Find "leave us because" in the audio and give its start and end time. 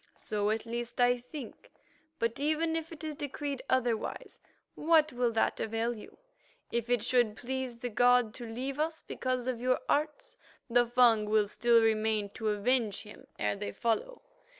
8.47-9.45